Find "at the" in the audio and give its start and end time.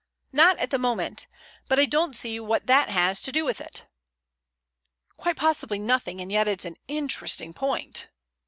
0.57-0.79